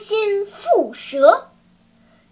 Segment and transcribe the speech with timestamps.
[0.00, 1.50] 心腹蛇！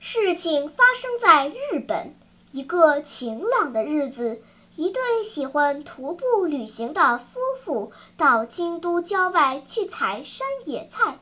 [0.01, 2.15] 事情发生在日本，
[2.51, 4.41] 一个晴朗的日子。
[4.75, 11.19] 一对喜欢徒步旅行的夫妇到京都郊外去采山野菜。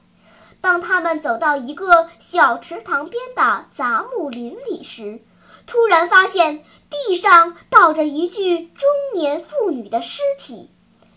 [0.61, 5.21] 当他们走到一个小池塘边的杂木林里时，
[5.67, 10.71] 突然发现地上倒着一具中年妇女的尸体。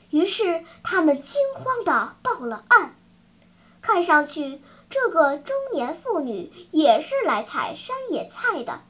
[0.10, 2.96] 于是他们惊慌地报了案。
[3.82, 8.82] 看上去，这个中年妇女也是来采山野菜的。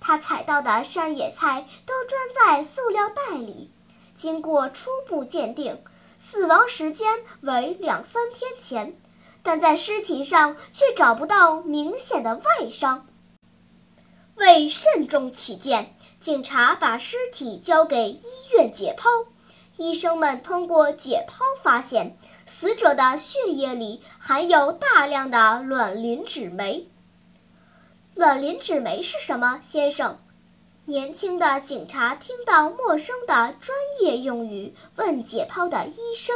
[0.00, 3.70] 她采到的山野菜都装在塑料袋里，
[4.14, 5.82] 经过初步鉴定，
[6.16, 8.96] 死亡时间为两三天前，
[9.42, 13.06] 但在尸体上却找不到明显的外伤。
[14.36, 19.26] 为慎重起见，警察把尸体交给医院解剖。
[19.78, 26.88] 医生们通过解剖发现，死者的血液里含有大量的卵磷脂酶。
[28.16, 30.18] 卵磷脂酶是什么，先生？
[30.86, 36.34] 年轻的警察听到陌生的专业用语，问解剖的医生：“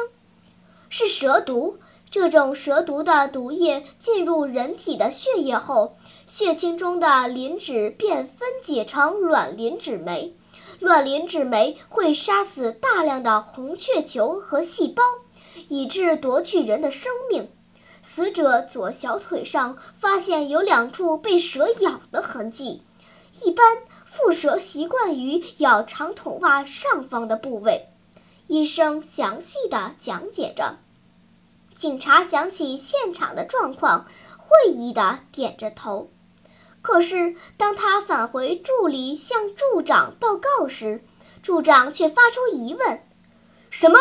[0.88, 1.78] 是蛇毒。
[2.12, 5.96] 这种蛇毒的毒液进入人体的血液后，
[6.28, 10.36] 血清中的磷脂便分解成卵磷脂酶。
[10.82, 15.02] 乱磷脂酶会杀死大量的红血球和细胞，
[15.68, 17.48] 以致夺去人的生命。”
[18.02, 22.82] 死者左小腿上发现有两处被蛇咬的痕迹，
[23.44, 23.78] 一般
[24.12, 27.86] 蝮蛇习惯于咬长筒袜上方的部位。
[28.48, 30.78] 医生详细的讲解着。
[31.76, 34.06] 警察想起现场的状况，
[34.36, 36.10] 会意的点着头。
[36.82, 41.02] 可是当他返回助理向助长报告时，
[41.42, 43.02] 助长却发出疑问
[43.70, 43.98] ：“什么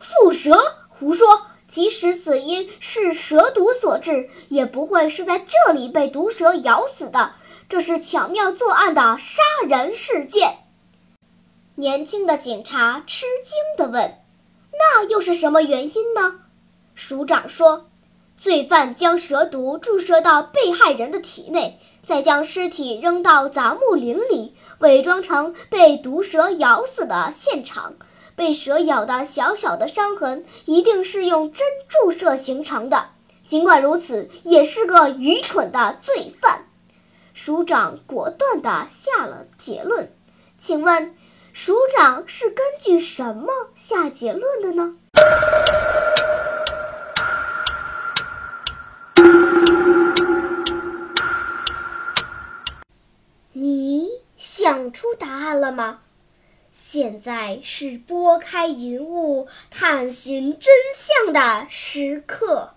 [0.00, 0.58] 蝮蛇？
[0.88, 7.34] 胡说！”即使死因是蛇毒所致，也不会是在这里被毒蛇咬死的。
[7.66, 10.58] 这是巧妙作案的杀人事件。
[11.76, 14.18] 年轻的警察吃惊地问
[14.72, 16.40] ：“那又是什么原因呢？”
[16.94, 17.90] 署长说
[18.42, 27.94] ：“罪犯将蛇毒注射到被害人的体内，再将尸体扔到杂木林里，伪装成被毒蛇咬死的现场。”
[28.34, 33.10] 被蛇咬的小小的伤痕，一定是用针注射形成的。
[33.46, 36.66] 尽管如此，也是个愚蠢的罪犯。
[37.34, 40.12] 署长果断地下了结论。
[40.58, 41.14] 请问，
[41.52, 44.96] 署长是根据什么下结论的呢？
[53.54, 54.08] 你
[54.38, 56.00] 想出答案了吗？
[56.70, 62.72] 现在是拨开云雾探寻真相的时刻。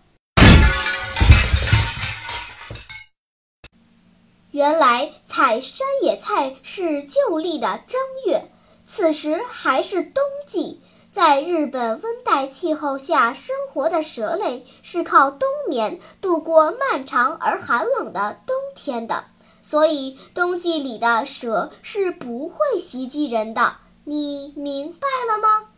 [4.52, 8.44] 原来采山野菜是旧历的正月，
[8.86, 10.82] 此时还是冬季。
[11.10, 19.24] 在日本温带气候下生活的蛇类是靠冬眠度过漫长而寒冷的冬天的，
[19.68, 23.78] 所以冬季里的蛇是不会袭击人的。
[24.04, 25.70] 你明白了吗？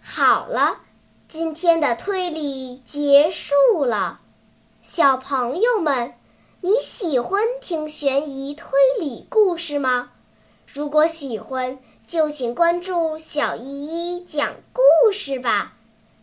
[0.00, 0.78] 好了，
[1.28, 4.20] 今天的推理结束了。
[4.80, 6.14] 小朋友们，
[6.62, 10.12] 你喜欢听悬疑推理故事吗？
[10.66, 15.74] 如果喜欢，就请关注小依依讲故事吧，